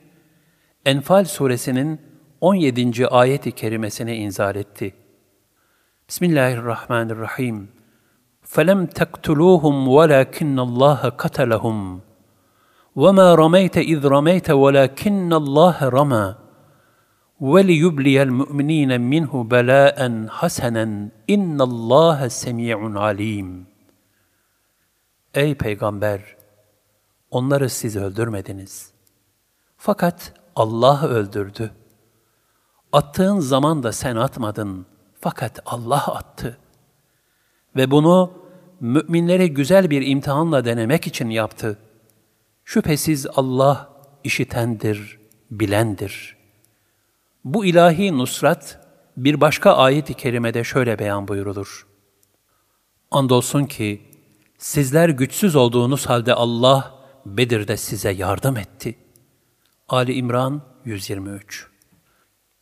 Enfal 0.86 1.24
suresinin 1.24 2.00
17. 2.40 3.06
ayeti 3.06 3.52
kerimesini 3.52 4.14
inzal 4.14 4.56
etti. 4.56 4.94
Bismillahirrahmanirrahim. 6.08 7.68
فَلَمْ 8.54 8.86
تَقْتُلُوهُمْ 8.86 9.76
وَلَكِنَّ 9.88 10.56
اللّٰهَ 10.66 11.00
قَتَلَهُمْ 11.22 12.00
وَمَا 13.02 13.28
رَمَيْتَ 13.34 13.76
اِذْ 13.78 14.00
رَمَيْتَ 14.16 14.48
وَلَكِنَّ 14.50 15.30
اللّٰهَ 15.42 15.78
رَمَى 15.98 16.26
وَلِيُبْلِيَ 17.40 18.22
الْمُؤْمِنِينَ 18.22 19.00
مِنْهُ 19.00 19.32
بَلَاءً 19.44 19.98
حَسَنًا 20.38 20.86
اِنَّ 21.34 21.58
اللّٰهَ 21.70 22.18
سَمِيعٌ 22.28 22.78
عَلِيمٌ 23.04 23.48
Ey 25.34 25.50
Peygamber! 25.54 26.37
Onları 27.31 27.69
siz 27.69 27.95
öldürmediniz. 27.95 28.91
Fakat 29.77 30.33
Allah 30.55 31.07
öldürdü. 31.07 31.71
Attığın 32.91 33.39
zaman 33.39 33.83
da 33.83 33.91
sen 33.91 34.15
atmadın. 34.15 34.85
Fakat 35.19 35.59
Allah 35.65 36.15
attı. 36.15 36.57
Ve 37.75 37.91
bunu 37.91 38.33
müminleri 38.79 39.53
güzel 39.53 39.89
bir 39.89 40.07
imtihanla 40.07 40.65
denemek 40.65 41.07
için 41.07 41.29
yaptı. 41.29 41.77
Şüphesiz 42.65 43.27
Allah 43.35 43.89
işitendir, 44.23 45.19
bilendir. 45.51 46.37
Bu 47.43 47.65
ilahi 47.65 48.17
nusrat 48.17 48.79
bir 49.17 49.41
başka 49.41 49.73
ayet-i 49.73 50.13
kerimede 50.13 50.63
şöyle 50.63 50.99
beyan 50.99 51.27
buyurulur. 51.27 51.87
Andolsun 53.11 53.65
ki 53.65 54.01
sizler 54.57 55.09
güçsüz 55.09 55.55
olduğunuz 55.55 56.05
halde 56.05 56.33
Allah 56.33 56.98
Bedir'de 57.37 57.77
size 57.77 58.11
yardım 58.11 58.57
etti. 58.57 58.95
Ali 59.89 60.13
İmran 60.13 60.61
123 60.85 61.67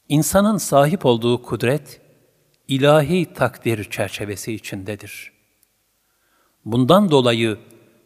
İnsanın 0.10 0.58
sahip 0.58 1.06
olduğu 1.06 1.42
kudret, 1.42 2.02
ilahi 2.68 3.34
takdir 3.34 3.90
çerçevesi 3.90 4.54
içindedir. 4.54 5.32
Bundan 6.66 7.12
dolayı 7.12 7.58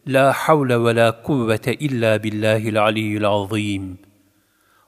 La 0.06 0.32
havle 0.32 0.84
ve 0.84 0.96
la 0.96 1.22
kuvvete 1.22 1.74
illa 1.74 2.22
billahil 2.22 2.82
aliyyil 2.82 3.26
azim. 3.26 3.98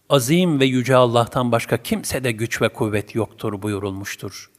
Azim 0.08 0.60
ve 0.60 0.64
yüce 0.64 0.96
Allah'tan 0.96 1.52
başka 1.52 1.76
kimsede 1.76 2.32
güç 2.32 2.62
ve 2.62 2.68
kuvvet 2.68 3.14
yoktur 3.14 3.62
buyurulmuştur. 3.62 4.50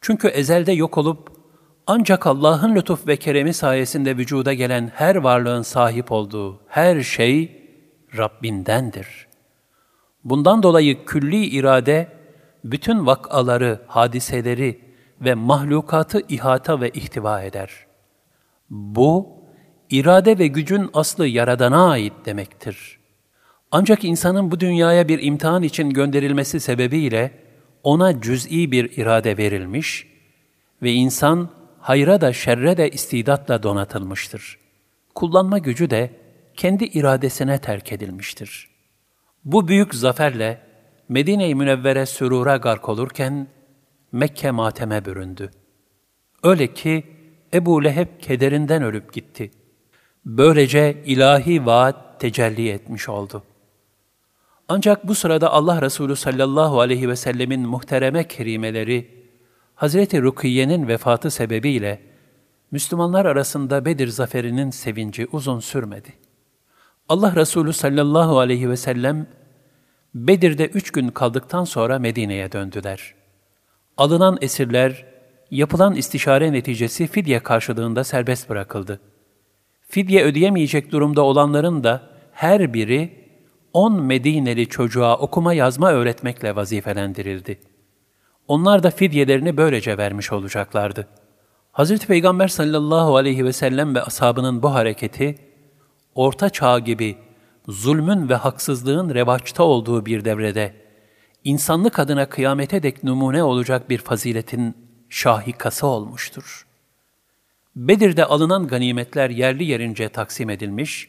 Çünkü 0.00 0.28
ezelde 0.28 0.72
yok 0.72 0.98
olup 0.98 1.43
ancak 1.86 2.26
Allah'ın 2.26 2.74
lütuf 2.74 3.06
ve 3.06 3.16
keremi 3.16 3.54
sayesinde 3.54 4.16
vücuda 4.16 4.54
gelen 4.54 4.92
her 4.94 5.16
varlığın 5.16 5.62
sahip 5.62 6.12
olduğu 6.12 6.60
her 6.68 7.02
şey 7.02 7.62
Rabbindendir. 8.16 9.26
Bundan 10.24 10.62
dolayı 10.62 11.04
külli 11.04 11.46
irade 11.46 12.08
bütün 12.64 13.06
vakaları, 13.06 13.80
hadiseleri 13.86 14.80
ve 15.20 15.34
mahlukatı 15.34 16.20
ihata 16.28 16.80
ve 16.80 16.90
ihtiva 16.90 17.42
eder. 17.42 17.70
Bu, 18.70 19.28
irade 19.90 20.38
ve 20.38 20.46
gücün 20.46 20.90
aslı 20.94 21.26
Yaradan'a 21.26 21.90
ait 21.90 22.12
demektir. 22.26 22.98
Ancak 23.70 24.04
insanın 24.04 24.50
bu 24.50 24.60
dünyaya 24.60 25.08
bir 25.08 25.22
imtihan 25.22 25.62
için 25.62 25.90
gönderilmesi 25.90 26.60
sebebiyle 26.60 27.30
ona 27.82 28.20
cüz'i 28.20 28.72
bir 28.72 28.96
irade 28.96 29.36
verilmiş 29.36 30.06
ve 30.82 30.92
insan 30.92 31.48
hayra 31.84 32.20
da 32.20 32.32
şerre 32.32 32.76
de 32.76 32.90
istidatla 32.90 33.62
donatılmıştır. 33.62 34.58
Kullanma 35.14 35.58
gücü 35.58 35.90
de 35.90 36.10
kendi 36.56 36.84
iradesine 36.84 37.58
terk 37.58 37.92
edilmiştir. 37.92 38.68
Bu 39.44 39.68
büyük 39.68 39.94
zaferle 39.94 40.60
Medine-i 41.08 41.54
Münevvere 41.54 42.06
sürura 42.06 42.56
gark 42.56 42.88
olurken 42.88 43.48
Mekke 44.12 44.50
mateme 44.50 45.04
büründü. 45.04 45.50
Öyle 46.42 46.74
ki 46.74 47.04
Ebu 47.54 47.84
Leheb 47.84 48.08
kederinden 48.20 48.82
ölüp 48.82 49.12
gitti. 49.12 49.50
Böylece 50.24 51.02
ilahi 51.06 51.66
vaat 51.66 52.20
tecelli 52.20 52.68
etmiş 52.68 53.08
oldu. 53.08 53.42
Ancak 54.68 55.08
bu 55.08 55.14
sırada 55.14 55.52
Allah 55.52 55.82
Resulü 55.82 56.16
sallallahu 56.16 56.80
aleyhi 56.80 57.08
ve 57.08 57.16
sellemin 57.16 57.60
muhtereme 57.60 58.28
kerimeleri 58.28 59.13
Hazreti 59.74 60.22
Rukiye'nin 60.22 60.88
vefatı 60.88 61.30
sebebiyle 61.30 62.00
Müslümanlar 62.70 63.26
arasında 63.26 63.84
Bedir 63.84 64.08
zaferinin 64.08 64.70
sevinci 64.70 65.26
uzun 65.32 65.60
sürmedi. 65.60 66.08
Allah 67.08 67.36
Resulü 67.36 67.72
sallallahu 67.72 68.38
aleyhi 68.38 68.70
ve 68.70 68.76
sellem 68.76 69.26
Bedir'de 70.14 70.66
üç 70.66 70.90
gün 70.90 71.08
kaldıktan 71.08 71.64
sonra 71.64 71.98
Medine'ye 71.98 72.52
döndüler. 72.52 73.14
Alınan 73.96 74.38
esirler, 74.40 75.04
yapılan 75.50 75.94
istişare 75.94 76.52
neticesi 76.52 77.06
fidye 77.06 77.40
karşılığında 77.40 78.04
serbest 78.04 78.48
bırakıldı. 78.48 79.00
Fidye 79.88 80.24
ödeyemeyecek 80.24 80.92
durumda 80.92 81.22
olanların 81.22 81.84
da 81.84 82.02
her 82.32 82.74
biri 82.74 83.24
on 83.72 84.02
Medineli 84.02 84.68
çocuğa 84.68 85.16
okuma 85.16 85.54
yazma 85.54 85.92
öğretmekle 85.92 86.56
vazifelendirildi. 86.56 87.73
Onlar 88.48 88.82
da 88.82 88.90
fidyelerini 88.90 89.56
böylece 89.56 89.98
vermiş 89.98 90.32
olacaklardı. 90.32 91.08
Hazreti 91.72 92.06
Peygamber 92.06 92.48
sallallahu 92.48 93.16
aleyhi 93.16 93.44
ve 93.44 93.52
sellem 93.52 93.94
ve 93.94 94.02
ashabının 94.02 94.62
bu 94.62 94.74
hareketi, 94.74 95.38
orta 96.14 96.50
çağ 96.50 96.78
gibi 96.78 97.16
zulmün 97.68 98.28
ve 98.28 98.34
haksızlığın 98.34 99.14
revaçta 99.14 99.62
olduğu 99.62 100.06
bir 100.06 100.24
devrede, 100.24 100.74
insanlık 101.44 101.98
adına 101.98 102.28
kıyamete 102.28 102.82
dek 102.82 103.04
numune 103.04 103.42
olacak 103.42 103.90
bir 103.90 103.98
faziletin 103.98 104.76
şahikası 105.08 105.86
olmuştur. 105.86 106.66
Bedir'de 107.76 108.24
alınan 108.24 108.66
ganimetler 108.66 109.30
yerli 109.30 109.64
yerince 109.64 110.08
taksim 110.08 110.50
edilmiş, 110.50 111.08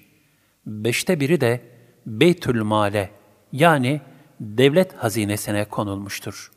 beşte 0.65 1.19
biri 1.19 1.41
de 1.41 1.61
Beytül 2.05 2.61
Male 2.61 3.11
yani 3.51 4.01
devlet 4.39 4.93
hazinesine 4.93 5.65
konulmuştur. 5.65 6.54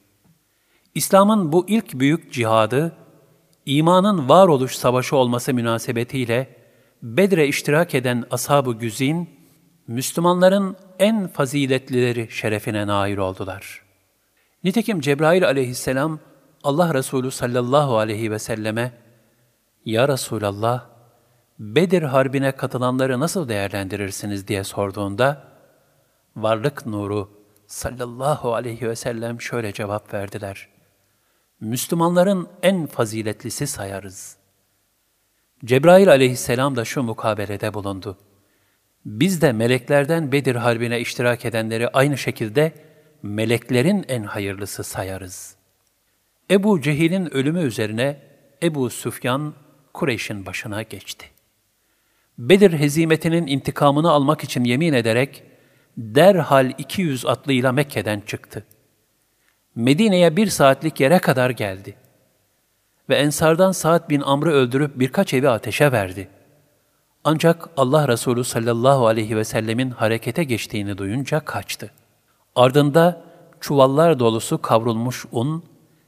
İslam'ın 0.94 1.52
bu 1.52 1.64
ilk 1.68 1.94
büyük 1.94 2.32
cihadı, 2.32 2.96
imanın 3.66 4.28
varoluş 4.28 4.74
savaşı 4.76 5.16
olması 5.16 5.54
münasebetiyle 5.54 6.58
Bedre 7.02 7.46
iştirak 7.46 7.94
eden 7.94 8.24
ashab-ı 8.30 8.72
güzin, 8.72 9.30
Müslümanların 9.86 10.76
en 10.98 11.28
faziletlileri 11.28 12.28
şerefine 12.30 12.86
nail 12.86 13.16
oldular. 13.16 13.82
Nitekim 14.64 15.00
Cebrail 15.00 15.46
aleyhisselam 15.46 16.18
Allah 16.64 16.94
Resulü 16.94 17.30
sallallahu 17.30 17.98
aleyhi 17.98 18.30
ve 18.30 18.38
selleme 18.38 18.92
Ya 19.84 20.08
Resulallah, 20.08 20.86
Bedir 21.58 22.02
Harbi'ne 22.02 22.52
katılanları 22.52 23.20
nasıl 23.20 23.48
değerlendirirsiniz 23.48 24.48
diye 24.48 24.64
sorduğunda, 24.64 25.44
varlık 26.36 26.86
nuru 26.86 27.30
sallallahu 27.66 28.54
aleyhi 28.54 28.88
ve 28.88 28.96
sellem 28.96 29.40
şöyle 29.40 29.72
cevap 29.72 30.14
verdiler. 30.14 30.68
Müslümanların 31.60 32.48
en 32.62 32.86
faziletlisi 32.86 33.66
sayarız. 33.66 34.36
Cebrail 35.64 36.08
aleyhisselam 36.08 36.76
da 36.76 36.84
şu 36.84 37.02
mukabelede 37.02 37.74
bulundu. 37.74 38.18
Biz 39.04 39.42
de 39.42 39.52
meleklerden 39.52 40.32
Bedir 40.32 40.54
Harbi'ne 40.54 41.00
iştirak 41.00 41.44
edenleri 41.44 41.88
aynı 41.88 42.18
şekilde 42.18 42.72
meleklerin 43.22 44.04
en 44.08 44.22
hayırlısı 44.22 44.84
sayarız. 44.84 45.56
Ebu 46.50 46.80
Cehil'in 46.80 47.34
ölümü 47.34 47.62
üzerine 47.62 48.20
Ebu 48.62 48.90
Süfyan 48.90 49.54
Kureyş'in 49.94 50.46
başına 50.46 50.82
geçti. 50.82 51.26
Bedir 52.38 52.72
hezimetinin 52.72 53.46
intikamını 53.46 54.10
almak 54.10 54.44
için 54.44 54.64
yemin 54.64 54.92
ederek 54.92 55.42
derhal 55.96 56.72
200 56.78 57.26
atlıyla 57.26 57.72
Mekke'den 57.72 58.20
çıktı. 58.20 58.64
Medine'ye 59.78 60.36
bir 60.36 60.46
saatlik 60.46 61.00
yere 61.00 61.18
kadar 61.18 61.50
geldi. 61.50 61.94
Ve 63.08 63.16
Ensardan 63.16 63.72
Sa'd 63.72 64.10
bin 64.10 64.20
Amr'ı 64.20 64.50
öldürüp 64.50 64.98
birkaç 64.98 65.34
evi 65.34 65.48
ateşe 65.48 65.92
verdi. 65.92 66.28
Ancak 67.24 67.68
Allah 67.76 68.08
Resulü 68.08 68.44
sallallahu 68.44 69.06
aleyhi 69.06 69.36
ve 69.36 69.44
sellemin 69.44 69.90
harekete 69.90 70.44
geçtiğini 70.44 70.98
duyunca 70.98 71.40
kaçtı. 71.40 71.90
Ardında 72.56 73.22
çuvallar 73.60 74.18
dolusu 74.18 74.62
kavrulmuş 74.62 75.26
un, 75.32 75.64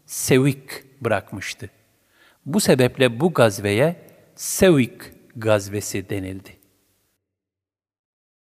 sevik 0.06 1.02
bırakmıştı. 1.04 1.70
Bu 2.46 2.61
sebeple 2.61 3.20
bu 3.20 3.33
gazveye 3.33 3.96
Sevik 4.35 5.02
gazvesi 5.37 6.11
denildi. 6.11 6.60